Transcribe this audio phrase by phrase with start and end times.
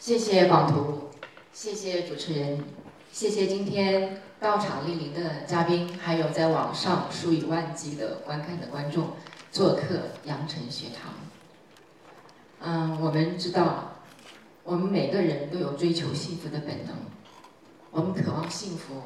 [0.00, 1.10] 谢谢广图，
[1.52, 2.64] 谢谢主持人，
[3.12, 9.08] 谢谢今天到场莅临的嘉宾，还有在网上数以万计的观看的观众，
[9.52, 9.82] 做客
[10.24, 11.12] 羊城学堂。
[12.60, 13.96] 嗯，我们知道，
[14.64, 16.96] 我们每个人都有追求幸福的本能，
[17.90, 19.02] 我们渴望幸福，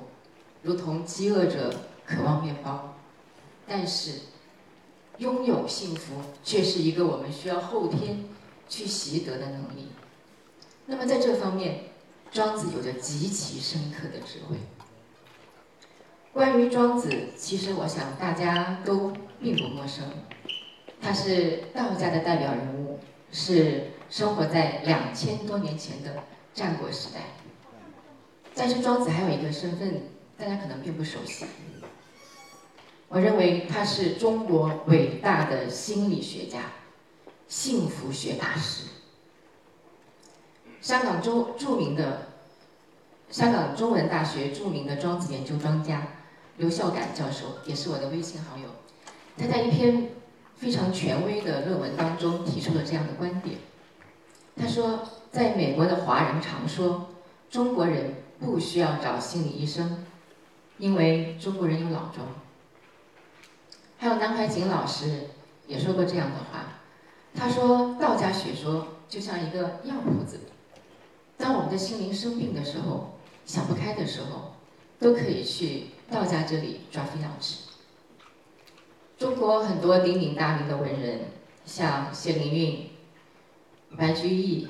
[0.63, 1.75] 如同饥饿者
[2.07, 2.95] 渴望面包，
[3.67, 4.21] 但是
[5.19, 8.27] 拥有幸福却是一个我们需要后天
[8.69, 9.89] 去习得的能力。
[10.87, 11.85] 那么在这方面，
[12.31, 14.57] 庄子有着极其深刻的智慧。
[16.33, 20.05] 关于庄子，其实我想大家都并不陌生，
[21.01, 22.99] 他是道家的代表人物，
[23.33, 27.21] 是生活在两千多年前的战国时代。
[28.55, 30.03] 但是庄子还有一个身份，
[30.37, 31.47] 大家可能并不熟悉。
[33.09, 36.73] 我认为他是中国伟大的心理学家，
[37.49, 38.85] 幸福学大师。
[40.85, 42.27] 香港中著名的
[43.31, 46.09] 香港中文大学著名的庄子研究专家
[46.59, 48.65] 刘孝感教授也是我的微信好友。
[49.39, 50.11] 他在一篇
[50.55, 53.57] 非常权威的论文当中提出了这样的观点。
[54.55, 57.09] 他说，在美国的华人常说
[57.51, 60.05] 中国人不需要找心理医生，
[60.77, 62.27] 因为中国人有老庄。
[63.97, 65.31] 还有南怀瑾老师
[65.67, 66.75] 也说过这样的话。
[67.35, 70.41] 他说，道家学说就像一个药铺子。
[71.45, 74.55] 当我们的心灵生病的时候，想不开的时候，
[74.99, 77.65] 都可以去道家这里抓飞药吃。
[79.19, 81.21] 中国很多鼎鼎大名的文人，
[81.67, 82.89] 像谢灵运、
[83.95, 84.69] 白居易、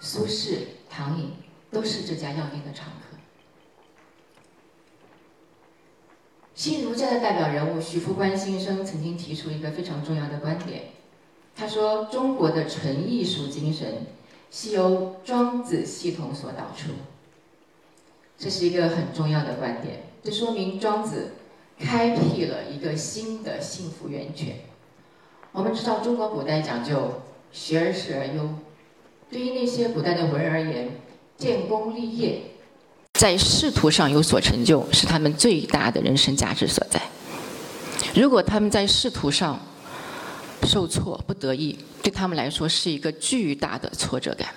[0.00, 0.58] 苏轼、
[0.90, 1.30] 唐寅，
[1.70, 3.16] 都是这家药店的常客。
[6.56, 10.86] 新儒家的代表人物徐复观先生曾经提出一个非常重要的观点，
[11.54, 14.06] 他说：“中国的纯艺术精神。”
[14.50, 16.90] 是由庄子系统所导出，
[18.38, 20.04] 这是一个很重要的观点。
[20.22, 21.32] 这说明庄子
[21.78, 24.56] 开辟了一个新的幸福源泉。
[25.52, 28.48] 我们知道中国古代讲究学而时而优，
[29.30, 30.90] 对于那些古代的文人而言，
[31.38, 32.42] 建功立业，
[33.14, 37.00] 在仕途上有所成就，是他们最大的人生价值所在。
[38.14, 39.60] 如果他们在仕途上，
[40.66, 44.48] 受挫不得意，对他们来说是一个巨大的挫折感。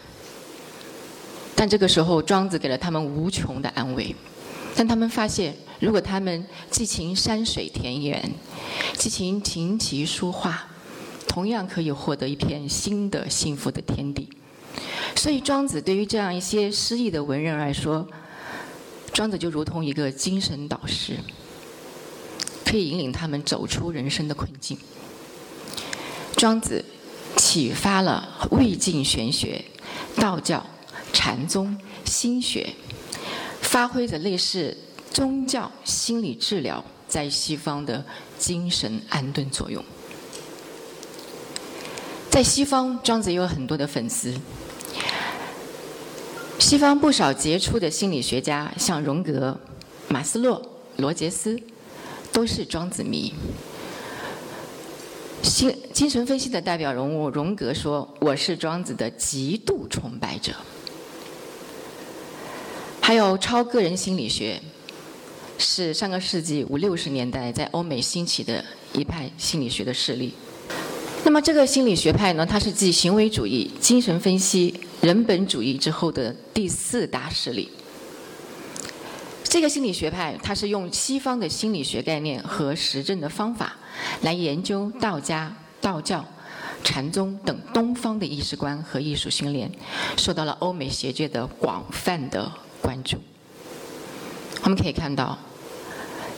[1.55, 4.15] 但这个时候，庄子给了他们无穷的安慰。
[4.75, 8.31] 但他们发现，如果他们寄情山水田园，
[8.97, 10.67] 寄情琴棋书画，
[11.27, 14.29] 同样可以获得一片新的幸福的天地。
[15.15, 18.07] 所以，庄子对于这样一些失意的文人来说，
[19.11, 21.17] 庄子就如同一个精神导师，
[22.63, 24.77] 可以引领他们走出人生的困境。
[26.39, 26.85] 庄子
[27.35, 29.61] 启发了魏晋玄学、
[30.15, 30.65] 道教、
[31.11, 32.73] 禅宗、心学，
[33.61, 34.77] 发挥着类似
[35.11, 38.05] 宗教心理治疗在西方的
[38.37, 39.83] 精神安顿作用。
[42.29, 44.33] 在西方，庄子有很多的粉丝。
[46.57, 49.59] 西方不少杰出的心理学家，像荣格、
[50.07, 51.61] 马斯洛、罗杰斯，
[52.31, 53.33] 都是庄子迷。
[55.43, 60.53] 心精神分析的代表人物荣格说：“我是庄子的极度崇拜者。”
[63.01, 64.61] 还有超个人心理学，
[65.57, 68.63] 是上个世纪五六十年代在欧美兴起的
[68.93, 70.33] 一派心理学的势力。
[71.23, 77.69] 那么这个心理学派呢，它是继行为主义、精神分析、人本主义之后的第四大势力。
[79.49, 83.75] 这个心理学派，它是用西方的心理学概念和实证的方法，
[84.21, 85.51] 来研究道家、
[85.81, 86.23] 道教、
[86.83, 89.71] 禅宗等东方的意识观和艺术训练，
[90.15, 93.17] 受到了欧美学界的广泛的关注。
[94.61, 95.35] 我们可以看到，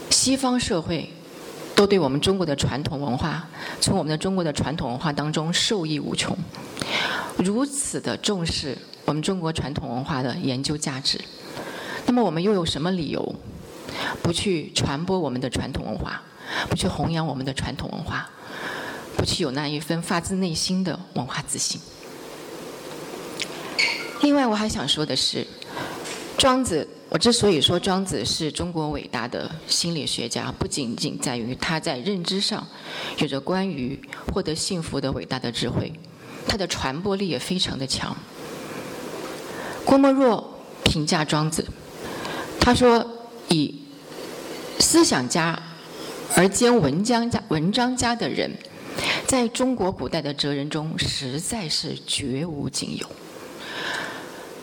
[0.08, 1.12] 西方社会
[1.74, 3.46] 都对我们中国的传统文化，
[3.78, 6.34] 从我们的中国的传统文化当中受益无穷，
[7.36, 11.20] 如此的重视我们中国传统文化的研究价值。
[12.06, 13.34] 那么我们又有什么理由
[14.22, 16.22] 不去传播我们的传统文化，
[16.68, 18.28] 不去弘扬我们的传统文化，
[19.16, 21.80] 不去有那一份发自内心的文化自信？
[24.22, 25.46] 另外，我还想说的是，
[26.36, 32.66] 庄子，我之所以说庄子是中国伟大的心理学家，不仅仅在于他在认知上
[33.18, 34.00] 有着关于
[34.32, 35.92] 获得幸福的伟大的智慧，
[36.46, 38.16] 他的传播力也非常的强。
[39.84, 41.66] 郭沫若评价庄子。
[42.64, 43.04] 他说
[43.50, 43.74] ：“以
[44.78, 45.60] 思想家
[46.36, 48.48] 而兼文章家文章家的人，
[49.26, 53.10] 在中国古代的哲人中实在是绝无仅有。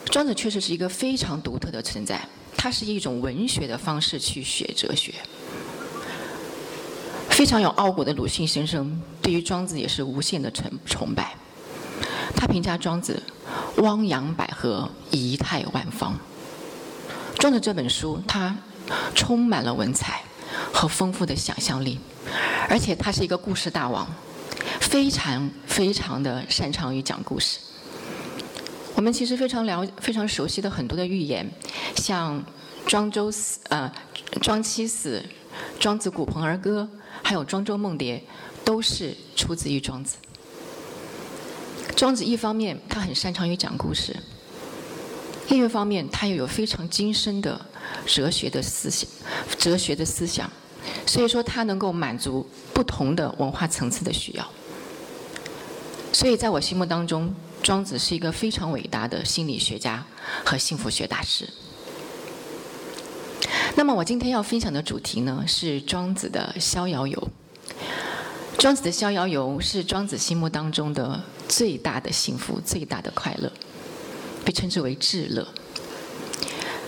[0.05, 2.25] 庄子确实是一个非常独特的存在，
[2.55, 5.13] 他是一种文学的方式去学哲学。
[7.29, 11.35] 非常有傲骨的鲁迅先生对于庄子也是无限的崇崇拜。
[12.33, 13.21] 他评价庄子
[13.83, 16.17] ：“汪洋百合，仪态万方。”
[17.39, 18.53] 庄子这本书，它
[19.15, 20.21] 充满了文采
[20.73, 21.97] 和丰富的想象力，
[22.67, 24.05] 而且他是一个故事大王，
[24.81, 27.59] 非常非常的擅长于讲故事。
[28.93, 31.49] 我们其实非常了非常熟悉的很多的寓言，
[31.95, 32.43] 像
[32.85, 33.89] 庄周死呃
[34.41, 35.23] 庄妻死、
[35.79, 36.89] 庄子鼓棚而歌，
[37.23, 38.21] 还有庄周梦蝶，
[38.65, 40.17] 都是出自于庄子。
[41.95, 44.13] 庄子一方面他很擅长于讲故事，
[45.49, 47.59] 另一方面他又有非常精深的
[48.05, 49.07] 哲学的思想，
[49.57, 50.49] 哲学的思想，
[51.05, 54.49] 所以说他能够满足不同的文化层次的需要。
[56.13, 57.33] 所以在我心目当中。
[57.61, 60.03] 庄子是一个非常伟大的心理学家
[60.45, 61.47] 和幸福学大师。
[63.75, 67.29] 那么我今天要分享的主题呢，是庄子的《逍遥游》。
[68.57, 73.51] 庄子的《逍遥游》是庄子心目当中的最大的幸福、最大的快乐，
[74.49, 75.47] 被称之为至乐。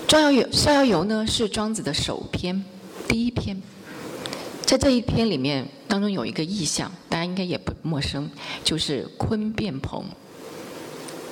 [0.11, 2.65] 《逍遥游》《逍遥游》呢是庄子的首篇，
[3.07, 3.61] 第一篇。
[4.65, 8.27] 在这一篇里面当中有一个意象，大家应该也不陌生，
[8.63, 10.03] 就是鲲变鹏。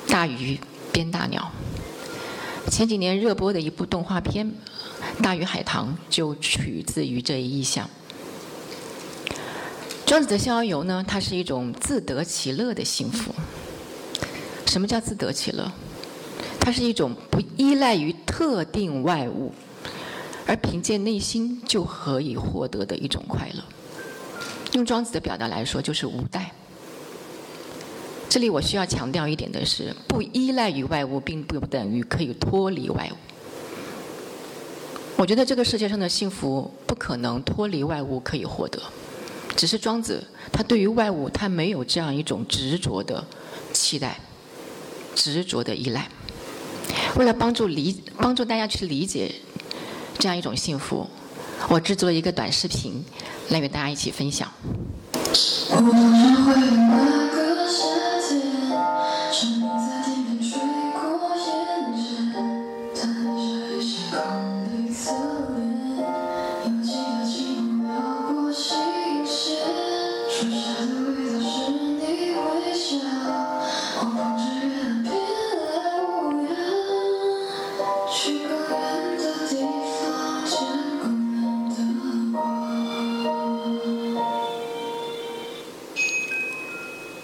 [0.07, 0.59] 大鱼
[0.93, 1.51] 变大鸟。
[2.69, 4.53] 前几年热播的一部动画片
[5.23, 7.89] 《大鱼海棠》就取自于这一意象。
[10.05, 13.33] 庄子的逍遥游呢，它是一种自得其乐的幸福。
[14.67, 15.71] 什么叫自得其乐？
[16.69, 19.51] 它是一种不依赖于特定外物，
[20.45, 23.63] 而凭借内心就可以获得的一种快乐。
[24.73, 26.51] 用庄子的表达来说，就是无待。
[28.29, 33.17] 这里我需要强调一点的是，不依赖于外物，并不等于可以脱离外物。
[35.17, 38.79] 我觉得这个世界上的幸福不可能脱离外物可以获得，
[39.55, 40.23] 只是庄子
[40.53, 43.25] 他对于外物他没有这样一种执着的
[43.73, 44.19] 期待、
[45.15, 46.07] 执着的依赖。
[47.15, 49.33] 为了帮助理帮助大家去理解
[50.17, 51.07] 这样一种幸福，
[51.67, 53.03] 我制作了一个短视频
[53.49, 54.49] 来与大家一起分享。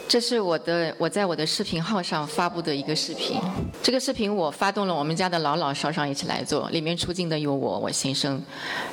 [0.07, 3.37] 这是我的我在我的视频号上发布的一个视频。
[3.83, 8.41] 这个视频我发动了我们家的老老少少一起来做，里面出镜的有我我先生，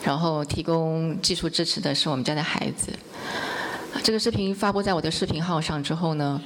[0.03, 2.93] 然后提供技术支持的是我们家的孩子。
[4.03, 6.43] 这个视频发布在我的视频号上之后呢，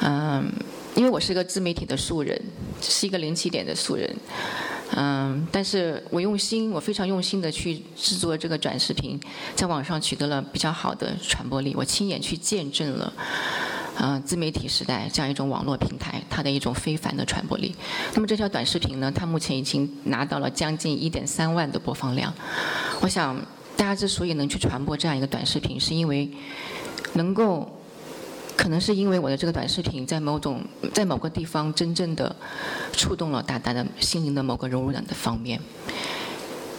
[0.00, 0.50] 嗯，
[0.96, 2.40] 因为我是个自媒体的素人，
[2.80, 4.12] 是一个零起点的素人，
[4.94, 9.18] 嗯，但是我用心，我非常用心的去制作这个短视频，
[9.54, 13.12] 在网上取得了比较好的传播力，我亲眼去见证了。
[13.98, 17.74] 呃，自媒体时代这样一种网络平台，它的一种非凡的传播力。
[18.14, 22.32] 那么这条短视频呢，它目前已经拿到了将近一点三万的播放量。
[23.00, 23.34] 我想，
[23.74, 26.30] 大家之所以能去传播这样一个短视频，是因为
[27.14, 27.80] 能够，
[28.56, 30.62] 可能是因为我的这个短视频在某种
[30.94, 32.34] 在某个地方真正的
[32.92, 35.60] 触动了大家的心灵的某个柔软的方面。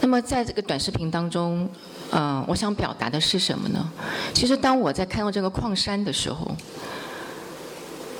[0.00, 1.68] 那么在这个短视频当中，
[2.10, 3.90] 嗯，我想表达的是什么呢？
[4.32, 6.56] 其实当我在看到这个矿山的时候，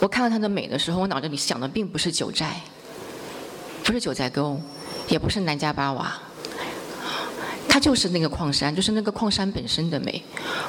[0.00, 2.60] 我看到它的美的时候，我脑子里想的并不是九寨，
[3.84, 4.60] 不是九寨沟，
[5.08, 6.20] 也不是南迦巴瓦，
[7.68, 10.20] 它就是那个矿山，就是那个矿山本身的美。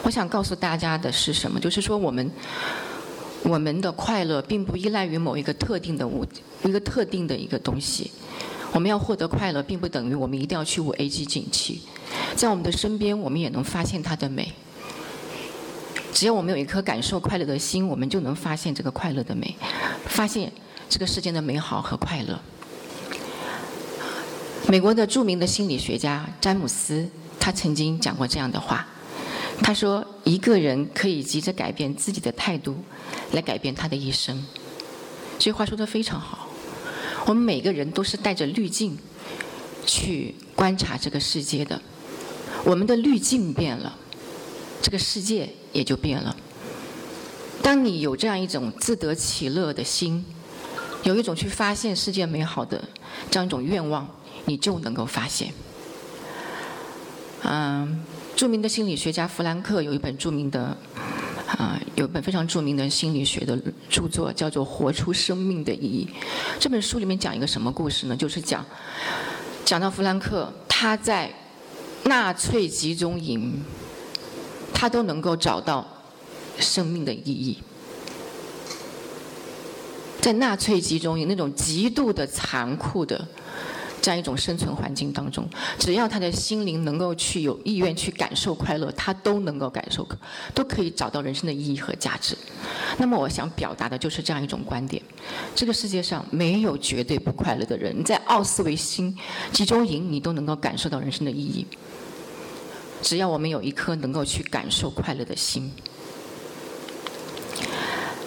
[0.03, 1.60] 我想告诉大家的是什么？
[1.60, 2.29] 就是说我们
[3.44, 6.25] 我们的快乐并不依赖于某一个特定的物，
[6.63, 8.12] 一个特定的一个东西。
[8.72, 11.79] 我们要获得快乐，并不等于我们一定要去五 A 级景区，
[12.36, 14.53] 在我们的身边，我们也能发现它的美。
[16.13, 19.56] 只要我们有一颗感受快乐的心，我们就能发现这个快乐的美，
[20.06, 20.51] 发现
[20.88, 22.39] 这个世界的美好和快乐。
[24.70, 27.10] 美国的著名的心理学家詹姆斯，
[27.40, 28.86] 他曾经讲过这样的话，
[29.64, 32.78] 他说：“一个人可以急着改变自己的态度，
[33.32, 34.46] 来改变他的一生。”
[35.40, 36.48] 这话说的非常好。
[37.26, 38.96] 我们每个人都是带着滤镜
[39.88, 41.82] 去观察这个世界的，
[42.64, 43.98] 我们的滤镜变了。
[44.84, 46.36] 这个世界也就变了。
[47.64, 50.24] 当你有这样一种自得其乐的心，
[51.02, 52.88] 有一种去发现世界美好的
[53.32, 54.08] 这样一种愿望，
[54.50, 55.53] 你就能够发现。
[57.44, 58.03] 嗯，
[58.36, 60.75] 著名的心理学家弗兰克有一本著名的，
[61.48, 63.56] 啊，有一本非常著名的心理学的
[63.89, 66.10] 著作，叫做《活出生命的意义》。
[66.60, 68.18] 这本书里面讲一个什么故事呢？
[68.18, 68.65] 就是讲，
[69.63, 71.32] 讲到弗兰克他在
[72.06, 73.62] 纳粹集中营，
[74.74, 75.86] 他都能够找到
[76.60, 77.60] 生命的意义。
[80.20, 83.25] 在纳粹集中营那种极度的残酷的
[84.01, 90.08] 这样一种生存环境当中，只要他的心灵能够去有意愿去感受快乐，他都能够感受，
[90.53, 92.38] 都可以找到人生的意义和价值。
[92.98, 95.01] 那么我想表达的就是这样一种观点：
[95.53, 99.15] 这个世界上没有绝对不快乐的人，在奥斯维辛
[99.51, 101.68] 集中营，你都能够感受到人生的意义。
[103.01, 105.72] 只要我们有一颗能够去感受快乐的心。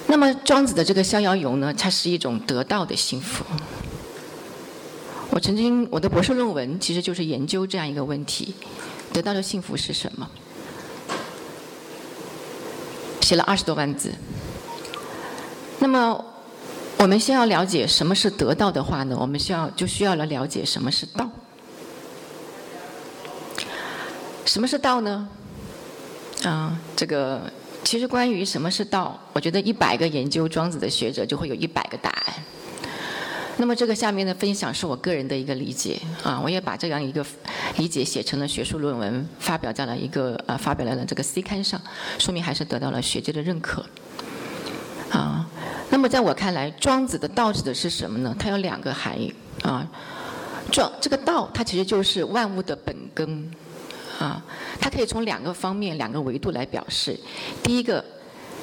[0.07, 3.45] 那么庄子的这个逍遥游呢，它是一种得到的幸福。
[5.33, 8.55] 我曾经我的博士论文其实就是研究这样一个问题：
[9.15, 10.29] 得到的幸福是什么？
[13.23, 14.13] 写了二十多万字。
[15.79, 16.23] 那么
[16.99, 19.17] 我们先要了解什么是得到的话呢？
[19.19, 21.27] 我们需要就需要来了解什么是道。
[24.45, 25.27] 什么是道呢？
[26.45, 27.51] 啊，这个。
[27.83, 32.35] 其实关于什么是道，我觉得一百个研究庄子的学者就会有一百个答案。
[33.59, 37.25] 那么这个下面的分享是我个人的一个理解啊，我也把这样一个
[37.77, 41.81] 理解写成了学术论文，发表在了一个呃发表在了这个 C 刊上，
[42.19, 43.85] 说明还是得到了学界的认可。
[45.11, 45.47] 啊，
[45.91, 48.35] 那么在我看来，庄子的道指的是什么呢？
[48.39, 49.33] 它有两个含义
[49.63, 49.87] 啊，
[50.71, 53.51] 庄这个道它其实就是万物的本根。
[54.19, 54.41] 啊，
[54.81, 57.19] 它可以从两个方面、两个维度来表示。
[57.61, 58.05] 第一个，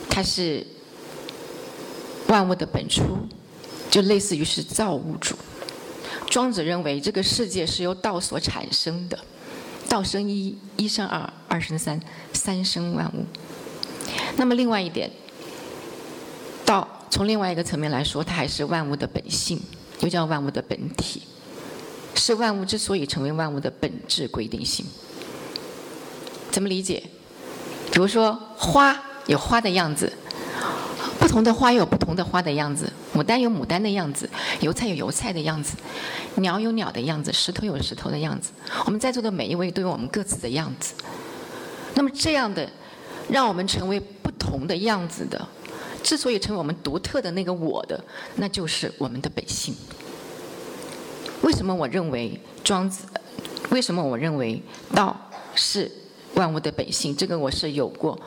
[0.09, 0.65] 它是
[2.27, 3.03] 万物的本初，
[3.89, 5.35] 就类似于是造物主。
[6.29, 9.17] 庄子认为这个世界是由道所产生的，
[9.87, 11.99] 道生一，一生二，二生三，
[12.33, 13.25] 三生万物。
[14.37, 15.09] 那么另外一点，
[16.65, 19.59] 道从另外一个层面来说，它还是万物的本性，
[20.01, 21.23] 又叫万物的本体，
[22.13, 24.85] 是万物之所以成为万物的本质规定性。
[26.51, 27.03] 怎么理解？
[27.91, 30.13] 比如说，花有花的样子，
[31.19, 34.29] 不同的花有不同的花的样子，牡丹有牡丹的样子，
[34.61, 35.75] 油菜有油菜的样子，
[36.35, 38.51] 鸟有鸟的样子，石头有石头的样子。
[38.85, 40.93] 我们在座的每一位都有我们各自的样子。
[41.95, 42.69] 那么这样的，
[43.29, 45.45] 让我们成为不同的样子的，
[46.01, 48.01] 之所以成为我们独特的那个我的，
[48.37, 49.75] 那就是我们的本性。
[51.41, 53.03] 为什么我认为庄子？
[53.69, 54.63] 为什么我认为
[54.95, 55.91] 道是？
[56.35, 58.17] 万物的本性，这个我是有过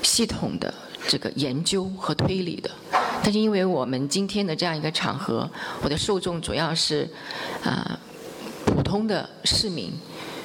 [0.00, 0.72] 系统的
[1.06, 2.70] 这个研究和推理的。
[3.26, 5.50] 但是因为我们今天的这样一个场合，
[5.82, 7.10] 我的受众主要是
[7.64, 7.98] 啊
[8.64, 9.92] 普通的市民，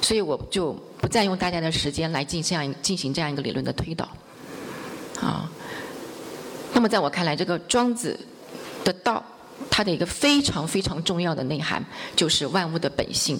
[0.00, 4.08] 所以我就不再用大家的时间来进行进行这样一个理论的推导。
[5.20, 5.48] 啊，
[6.74, 8.18] 那么在我看来，这个庄子
[8.82, 9.24] 的道，
[9.70, 11.84] 它的一个非常非常重要的内涵
[12.16, 13.38] 就是万物的本性。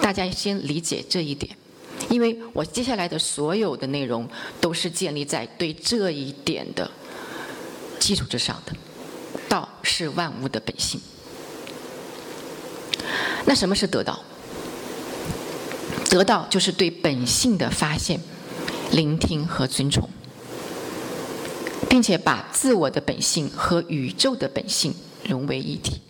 [0.00, 1.56] 大家先理解这一点。
[2.10, 4.28] 因为我接下来的所有的内容
[4.60, 6.90] 都是建立在对这一点的
[8.02, 8.72] 基础之上的。
[9.48, 11.00] 道是万物的本性。
[13.44, 14.20] 那什么是得到？
[16.08, 18.20] 得到就是对本性的发现、
[18.90, 20.08] 聆听和尊崇，
[21.88, 24.94] 并且把自我的本性和宇宙的本性
[25.24, 26.00] 融为一体。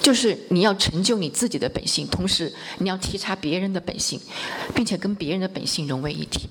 [0.00, 4.20] 就是你要成就你自己的本性，同时你要体察别人的本性，
[4.74, 6.48] 并且跟别人的本性融为一体。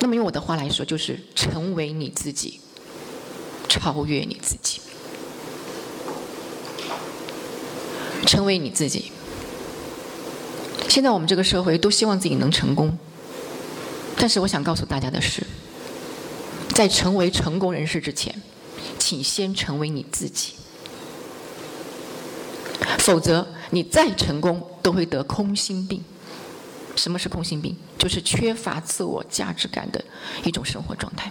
[0.00, 2.60] 那么用我的话来说，就是成为你自己，
[3.68, 4.80] 超越你自己，
[8.26, 9.10] 成为你自己。
[10.88, 12.96] 现在我们这个社会都希望自己能成功，
[14.16, 15.42] 但是我想告诉大家的是，
[16.74, 18.42] 在成为成功人士之前，
[18.98, 20.54] 请先成为你自己。
[22.98, 26.04] 否则，你再成功都会得空心病。
[26.98, 27.76] 什么是空心病？
[27.96, 30.04] 就是缺乏自我价值感的
[30.44, 31.30] 一种生活状态。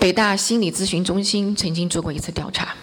[0.00, 2.74] 北大心理咨询中心曾经做过一次调查，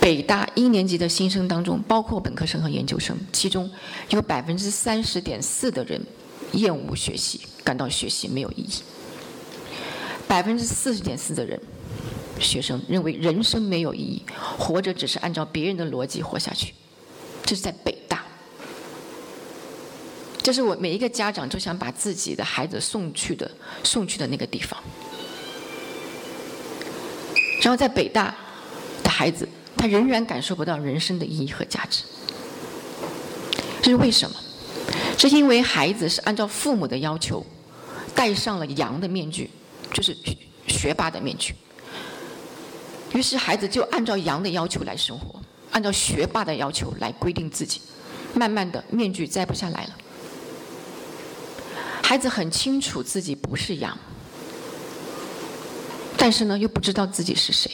[0.00, 3.70] 北大一年级的新生当中，包括本科生和研究生，其中
[4.10, 6.04] 有百分之三十点四的人
[6.52, 8.82] 厌恶学习，感到学习没有意义。
[10.26, 11.60] 百分之四十点四的人。
[12.40, 14.22] 学生认为人生没有意义，
[14.58, 16.74] 活着只是按照别人的逻辑活下去。
[17.44, 18.24] 这是在北大。
[20.42, 23.50] 这是我每一个家长都想把自己的孩子送去的
[23.84, 24.82] 送去的那个地方。
[27.60, 28.34] 然后在北大
[29.04, 32.02] 的孩子，他仍然感受不到人生的意义和价值。
[33.80, 34.36] 这是为什么？
[35.18, 37.44] 是因为孩子是按照父母的要求，
[38.12, 39.48] 戴上了羊的面具，
[39.92, 40.16] 就是
[40.66, 41.54] 学霸的面具。
[43.12, 45.40] 于是孩子就按照羊的要求来生活，
[45.72, 47.80] 按照学霸的要求来规定自己。
[48.34, 49.90] 慢慢的，面具摘不下来了。
[52.02, 53.98] 孩子很清楚自己不是羊，
[56.16, 57.70] 但是呢，又不知道自己是谁，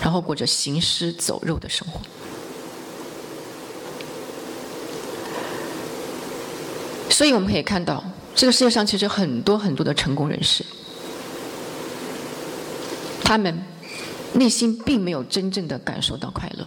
[0.00, 2.00] 然后过着行尸走肉的生活。
[7.08, 8.02] 所以我们可以看到，
[8.34, 10.64] 这个世界上其实很多很多的成功人士，
[13.22, 13.62] 他们
[14.32, 16.66] 内心并没有真正的感受到快乐。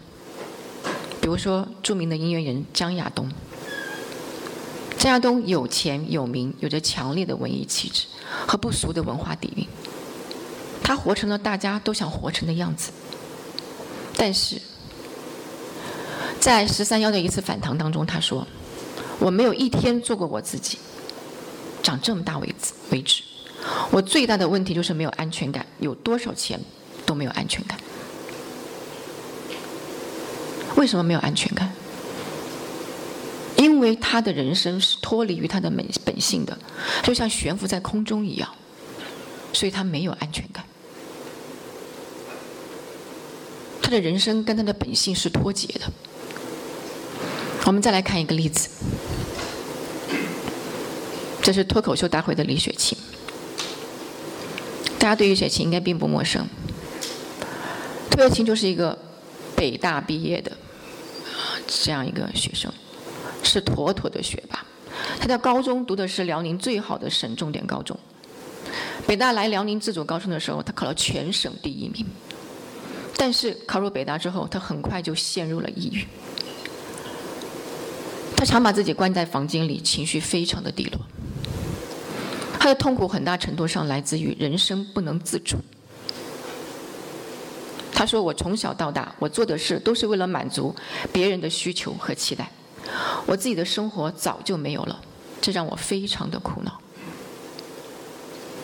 [1.25, 3.27] 比如说，著名的音乐人张亚东。
[4.95, 8.05] 张亚东有钱有名，有着强烈的文艺气质
[8.45, 9.67] 和不俗的文化底蕴。
[10.83, 12.91] 他活成了大家都想活成的样子。
[14.15, 14.61] 但是，
[16.39, 18.45] 在十三幺的一次反弹当中，他说
[19.17, 20.77] ：“我没有一天做过我自己，
[21.81, 23.23] 长这么大为止为止，
[23.89, 26.59] 我最大的问题就是没有安全感，有多少钱
[27.03, 27.79] 都没有安全感。
[30.75, 31.71] 为什么没有安全感？”
[33.57, 36.57] 因为他的人生是脱离于他的本本性的，
[37.03, 38.49] 就像悬浮在空中一样，
[39.53, 40.63] 所以他没有安全感。
[43.81, 45.91] 他的人生跟他的本性是脱节的。
[47.65, 48.69] 我们再来看一个例子，
[51.41, 52.97] 这是脱口秀大会的李雪琴。
[54.99, 56.47] 大家对于雪琴应该并不陌生，
[58.11, 58.97] 脱雪琴就是一个
[59.55, 60.51] 北大毕业的
[61.67, 62.71] 这样一个学生。
[63.43, 64.65] 是妥妥的学霸，
[65.19, 67.95] 他在高中读的是辽宁最好的省重点高中。
[69.05, 72.03] 北大来辽宁自主高中的时候，他考了全省第一名。
[73.15, 76.05] 但是考入北大之后，他很快就陷入了抑郁。
[78.35, 80.99] 他常把自己关在房间里，情绪非常的低落。
[82.59, 85.55] 他的痛苦很大程度上来自于人生不能自主。
[87.95, 90.75] 他说：“我从小到大，我做的事都是为了满足
[91.13, 92.51] 别人的需求和期待。”
[93.25, 95.01] 我自己的生活早就没有了，
[95.41, 96.79] 这让我非常的苦恼。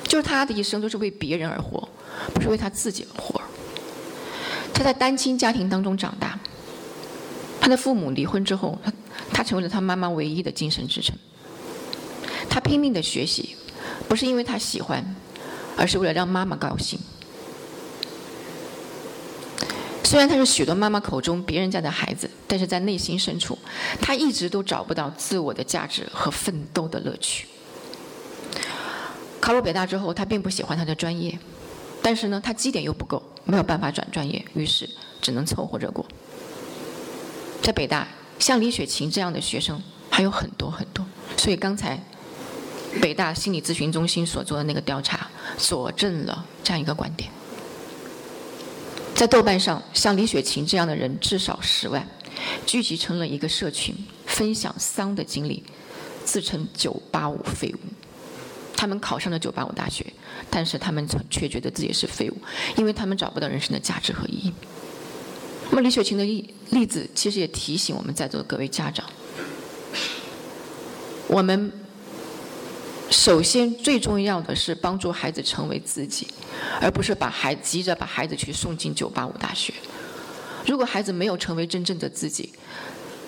[0.04, 1.88] 就是他的一生都是为别人而活，
[2.34, 3.42] 不是为他自己而活。
[4.74, 6.38] 他在单亲家庭当中长大，
[7.62, 8.92] 他的父母离婚之后，他
[9.34, 11.16] 他成为了他妈妈唯一的精神支撑。
[12.50, 13.56] 他拼命的学习，
[14.10, 15.16] 不是因为他喜欢，
[15.78, 17.00] 而是为了让妈妈高兴。
[20.12, 23.58] 虽然他是许多妈妈口中别人家的孩子，但是在内心深处，
[24.02, 27.48] 他一直都找不到自我的价值和奋斗的乐趣。
[29.40, 31.40] 考入北大之后，他并不喜欢他的专业，
[32.02, 34.90] 但是呢，他绩点又不够，没有办法转专业，于是
[35.22, 36.06] 只能凑合着过。
[37.62, 38.06] 在北大，
[38.38, 41.06] 像李雪琴这样的学生还有很多很多，
[41.38, 41.98] 所以刚才
[43.02, 47.32] 北大心理咨询中心所做的那个调查，佐证了这样一个观点。
[49.22, 52.08] 在豆瓣上，像李雪琴这样的人至少十万，
[52.66, 55.64] 聚集成了一个社群，分享丧的经历，
[56.26, 57.78] 自称“九八五废物”。
[58.76, 60.04] 他们考上了九八五大学，
[60.50, 62.38] 但是他们却觉得自己是废物，
[62.76, 64.52] 因为他们找不到人生的价值和意义。
[65.70, 69.06] 那么李雪琴的例例子，其实也提醒我们在座的各位家长，
[71.28, 71.72] 我们。
[73.12, 76.26] 首先，最重要的是帮助孩子成为自己，
[76.80, 79.74] 而不是把孩急着把孩子去送进九八五大学。
[80.66, 82.54] 如果孩子没有成为真正的自己，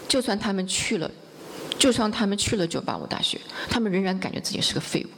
[0.07, 1.11] 就算他们去了，
[1.77, 5.09] 就算他们去了九八五大学，他们仍然感觉自己是个废物。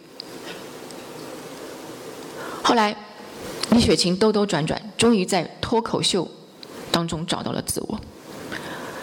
[2.63, 2.95] 后来，
[3.69, 6.28] 李雪琴兜兜转转，终于在脱口秀
[6.91, 8.01] 当中找到了自我，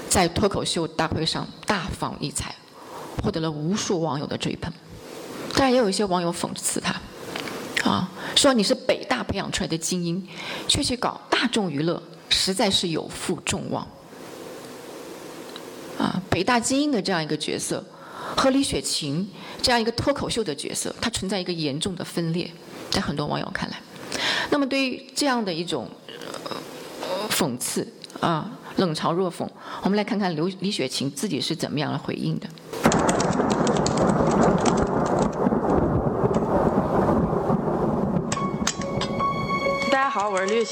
[0.08, 2.52] 在脱口秀大会上大放异彩，
[3.22, 4.72] 获得了无数网友的追捧。
[5.62, 7.00] 当然也有一些网友讽刺他，
[7.88, 10.26] 啊，说你是北大培养出来的精英，
[10.66, 13.86] 却去搞大众娱乐，实在是有负众望。
[16.00, 17.84] 啊，北大精英的这样一个角色，
[18.36, 19.30] 和李雪琴
[19.62, 22.52] 这样一个脱口秀的角色，它存在一个严重的分裂，
[22.90, 23.80] 在很多网友看来。
[24.50, 25.88] 那么对于这样的一种
[27.30, 27.86] 讽刺
[28.18, 29.48] 啊，冷嘲热讽，
[29.84, 32.48] 我们来看看刘李雪琴自己是怎么样来回应的。
[40.22, 40.64] 好，我是李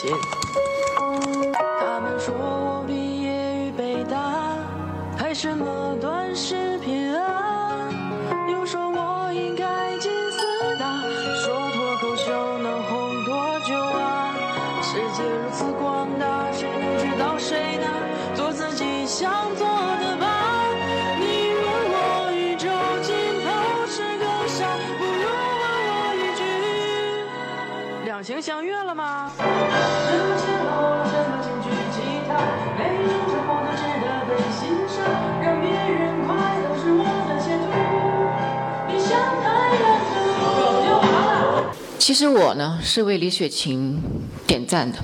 [41.98, 44.03] 其实我呢是为李雪琴
[44.44, 44.98] 点赞的，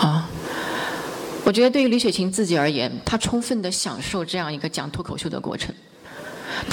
[0.00, 0.26] 啊，
[1.44, 5.74] 我觉得对于李雪琴自己而言，她充分的享受这样一个讲脱口秀的过程，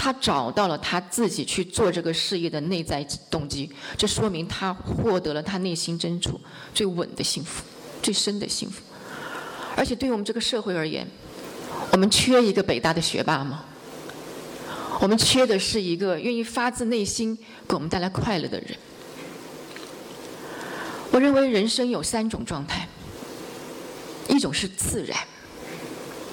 [0.03, 6.41] 他找到了他自己去做这个事业的内在动机，这说明他获得了他内心深处
[6.73, 7.63] 最稳的幸福，
[8.01, 8.81] 最深的幸福。
[9.75, 11.07] 而且对于我们这个社会而言，
[11.91, 13.63] 我们缺一个北大的学霸吗？
[14.99, 17.37] 我们缺的是一个愿意发自内心
[17.67, 18.75] 给我们带来快乐的人。
[21.11, 22.87] 我认为人生有三种状态，
[24.27, 25.15] 一种是自然，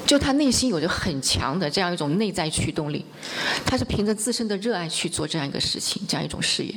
[0.08, 3.04] 就他内心有着很强的这样一种内在驱动力，
[3.66, 6.74] 他是凭着自身的热爱去做这样一个事情，这样一种事业。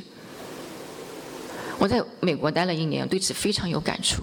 [1.78, 4.22] 我在美国待了一年，对此非常有感触。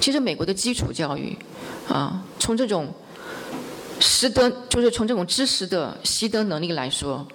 [0.00, 1.36] 其实美国的基础教育，
[1.88, 2.94] 啊，从这种
[3.98, 7.26] 识得，就是从这种知识的习得能力来说，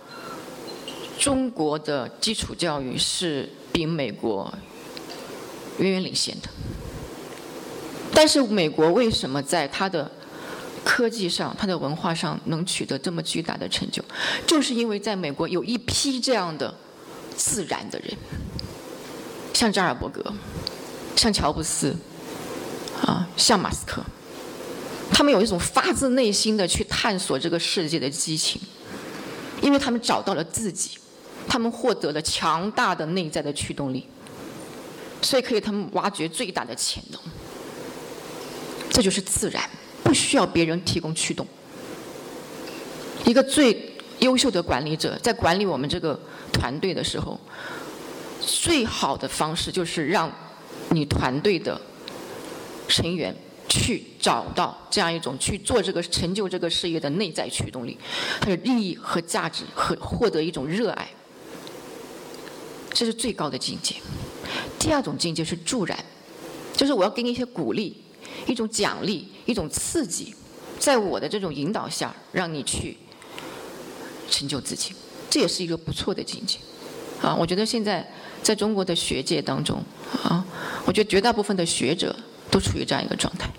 [1.19, 4.49] 中国的基础教育是比美国
[5.79, 6.47] 远远领先的。
[8.13, 10.09] 但是美国为什么在它的
[10.83, 14.03] 科技上、它的文化上能取得这么巨大的成就？
[14.47, 16.73] 就是因为在美国有一批这样的
[17.35, 18.17] 自然的人，
[19.53, 20.33] 像扎尔伯格，
[21.15, 21.95] 像乔布斯，
[23.05, 24.01] 啊，像马斯克，
[25.11, 28.61] 他们有一种发自内心的去探索这个世界的激情，
[29.61, 30.97] 因为他们找到了自己，
[31.47, 34.07] 他们获得了强大的内在的驱动力。
[35.23, 37.21] 所以可以他们挖掘最大的潜能，
[38.89, 39.69] 这就是自然，
[40.11, 41.47] 不需要别人提供驱动。
[43.25, 46.19] 一个最优秀的管理者在管理我们这个
[46.51, 47.39] 团队的时候，
[48.41, 50.29] 最好的方式就是让
[50.89, 51.79] 你团队的
[52.89, 53.33] 成员
[53.69, 57.97] 去找到这样一种去做这个成就这个事业的内在驱动力，
[58.41, 61.07] 它的利益和价值和获得一种热爱，
[62.91, 63.95] 这是最高的境界。
[64.77, 65.97] 第二种境界是助燃，
[66.75, 67.95] 就是我要给你一些鼓励，
[68.47, 70.33] 一种奖励，一种刺激，
[70.79, 72.97] 在我的这种引导下，让你去
[74.29, 74.93] 成就自己，
[75.29, 76.57] 这也是一个不错的境界。
[77.21, 78.05] 啊，我觉得现在
[78.41, 79.83] 在中国的学界当中，
[80.23, 80.45] 啊，
[80.85, 82.15] 我觉得绝大部分的学者
[82.49, 83.49] 都处于这样一个状态，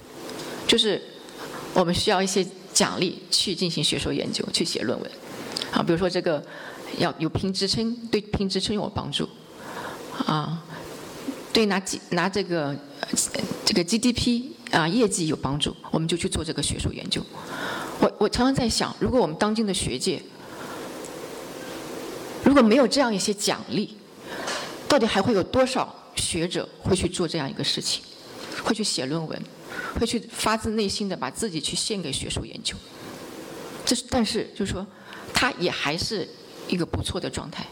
[0.67, 1.01] 就是
[1.73, 5.11] 我们需要一些奖励去进行学术研究，去写论文。
[5.73, 6.45] 啊，比如说这个
[6.99, 9.29] 要有评职称，对评职称有帮助。
[10.27, 10.65] 啊。
[11.53, 12.75] 对拿几拿这个
[13.63, 17.23] 这个 GDP 啊业绩有帮助，我们就去做这个学术研究。
[18.01, 20.21] 我我常常在想，如果我们当今的学界
[22.43, 23.97] 如果没有这样一些奖励，
[24.89, 28.03] 到底还会有多少学者会去做这样一个事情，
[28.65, 29.41] 会去写论文，
[30.01, 32.75] 会去发自内心的把自己去献给学术研究？
[33.85, 34.87] 这是但是就是说，
[35.33, 36.29] 他也还是
[36.67, 37.67] 一个不错的状态。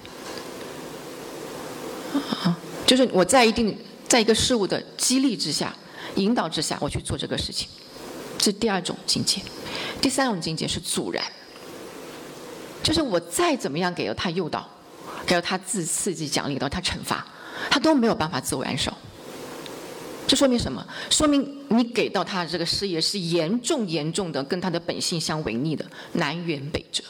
[2.43, 2.59] 啊。
[2.87, 3.77] 就是我在一定
[4.09, 5.73] 在一个事物的激励之下、
[6.16, 7.68] 引导之下，我去做这个事情，
[8.38, 9.40] 这是第二种境界。
[10.01, 11.25] 第三种境界是阻燃，
[12.83, 14.68] 就是我再怎么样给了他诱导，
[15.27, 17.27] 给了他自刺激、奖励到他惩罚，
[17.70, 18.96] 他都没有办法自我燃烧。
[20.27, 20.87] 这说明什么？
[21.11, 27.03] 说明你给到他的这个事业是严重、严重的跟他的本性相违逆的，南辕北辙。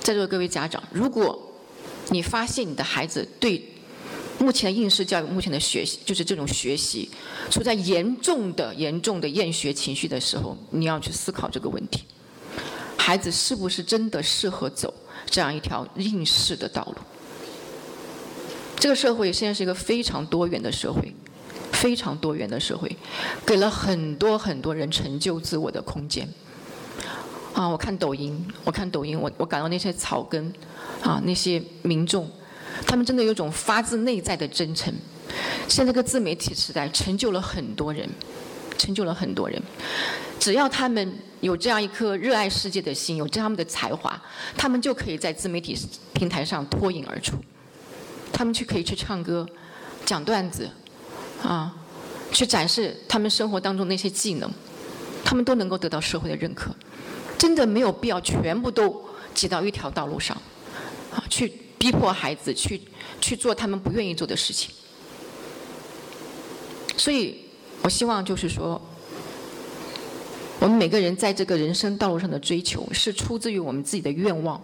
[0.00, 1.52] 在座的各位家长，如果
[2.08, 3.62] 你发现你的孩子对
[4.38, 7.10] 目前应试教育，目前的学习就是这种学习，
[7.50, 12.04] 处在严重的、严重的厌学情绪的时候，你要去思考这个问题：
[12.96, 14.94] 孩子是不是真的适合走
[15.26, 16.94] 这样一条应试的道路？
[18.78, 21.12] 这个社会现在是一个非常多元的社会，
[21.72, 22.96] 非常多元的社会，
[23.44, 26.28] 给了很多很多人成就自我的空间。
[27.54, 30.52] 啊，我看抖音，我看抖音，我我感到那些草根，
[31.02, 32.30] 啊，那些民众。
[32.88, 34.92] 他们真的有种发自内在的真诚。
[35.68, 38.08] 现在这个自媒体时代，成就了很多人，
[38.78, 39.62] 成就了很多人。
[40.40, 44.20] 只要他们有这样一颗热爱世界的心，有这样的才华，
[44.56, 45.78] 他们就可以在自媒体
[46.14, 47.36] 平台上脱颖而出。
[48.32, 49.46] 他们去可以去唱歌、
[50.06, 50.70] 讲段子，
[51.42, 51.76] 啊，
[52.32, 54.50] 去展示他们生活当中那些技能，
[55.22, 56.74] 他们都能够得到社会的认可。
[57.36, 60.34] 真的没有必要全部都挤到一条道路上，
[61.12, 61.52] 啊，去。
[61.78, 62.80] 逼迫孩子去
[63.20, 64.70] 去做他们不愿意做的事情。
[66.96, 67.36] 所以
[67.82, 68.80] 我希望就是说，
[70.58, 74.60] 我们每个人在这个人生道路上的追求，是出自于我们自己的愿望，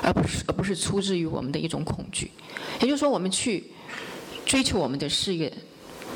[0.00, 2.30] 而不是而不是出自于我们的一种恐惧。
[2.80, 3.64] 也就是说，我们去
[4.46, 5.52] 追求我们的事业，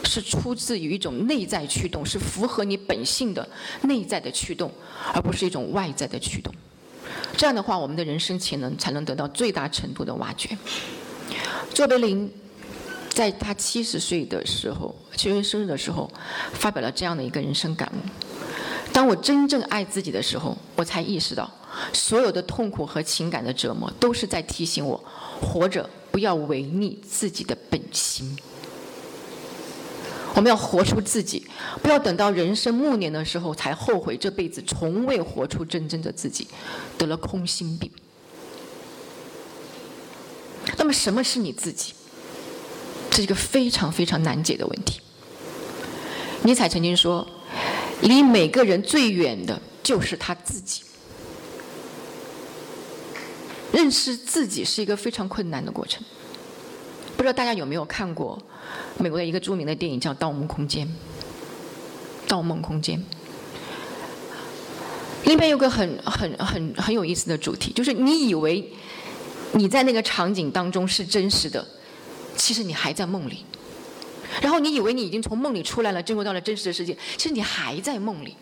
[0.05, 3.49] 是出自于一种内在驱动，是符合你本性的
[3.83, 4.73] 内在的驱动，
[5.13, 6.55] 而不是一种外在的驱动。
[7.37, 10.57] 这样的话，我们的人生潜能才能得到最大程度的挖掘。
[11.73, 12.31] 卓别林
[13.09, 16.11] 在他七十岁的时候，七十生日的时候，
[16.53, 18.09] 发表了这样的一个人生感悟：
[18.93, 21.49] 当我真正爱自己的时候，我才意识到，
[21.93, 25.03] 所有的痛苦和情感的折磨，都是在提醒我，
[25.41, 28.37] 活着不要违逆自己的本心。
[30.35, 31.47] 我们要活出自己，
[31.83, 36.47] 不要等到人生暮年的时候才后悔这辈子从未活出真正的自己，
[36.97, 37.91] 得了空心病。
[40.77, 41.93] 那么，什么是你自己？
[43.11, 45.01] 这是一个非常非常难解的问题。
[46.45, 47.27] 尼采曾经说
[48.03, 50.83] ：“离每个人最远的就是他自己。”
[53.73, 56.03] 认识自己是一个非常困难的过程。
[57.19, 58.41] 不知道大家有没有看过
[58.97, 60.87] 美国的一个著名的电影叫《盗梦空间》？
[62.29, 62.97] 《盗梦空间》
[65.29, 68.73] 里面有个很很很很有意思的主题，就是你以为
[69.51, 71.67] 你在那个场景当中是真实的，
[72.37, 73.39] 其实你还在梦里；
[74.41, 78.37] 然后你以为你已经从梦里出来了，进入到了真实的世界，其实你还在梦里。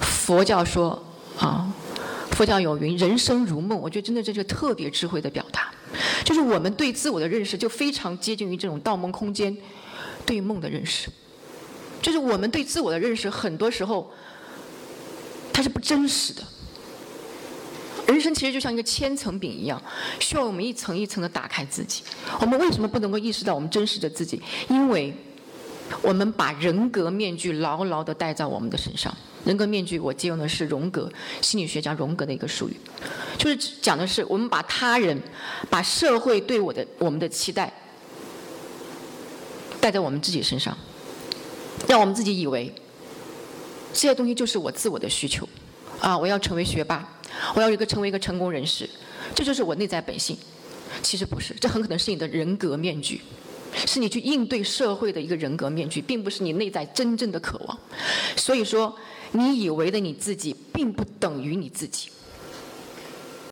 [0.00, 1.04] 佛教说
[1.38, 1.70] 啊，
[2.30, 5.70] 佛教有云：“人生如梦。”我觉得真的这是特别智慧的表达。
[6.24, 9.56] 就是我们对自我的认识就非常接近于这种盗梦空间
[10.24, 11.08] 对梦的认识，
[12.00, 14.10] 就是我们对自我的认识很多时候
[15.52, 16.42] 它是不真实的。
[18.06, 19.80] 人生其实就像一个千层饼一样，
[20.20, 22.02] 需要我们一层一层的打开自己。
[22.40, 24.42] 我们为什么不能够意识到我们真实的自己？
[24.68, 25.14] 因为
[26.02, 29.14] 我们把人格面具牢牢的戴在我们的身上。
[29.44, 32.76] 人格面具，我借用的是荣格心理学家荣格的一个术语，
[33.36, 35.20] 就是讲的是我们把他人、
[35.68, 37.72] 把社会对我的我们的期待
[39.80, 40.76] 带在我们自己身上，
[41.88, 42.72] 让我们自己以为
[43.92, 45.48] 这些东西就是我自我的需求
[46.00, 46.16] 啊！
[46.16, 47.06] 我要成为学霸，
[47.54, 48.88] 我要一个成为一个成功人士，
[49.34, 50.36] 这就是我内在本性。
[51.02, 53.20] 其实不是，这很可能是你的人格面具。
[53.86, 57.78] 是你去应对社会的一个人格面具，并不是你内在真正的渴望。
[58.36, 58.94] 所以说，
[59.32, 62.10] 你以为的你自己，并不等于你自己。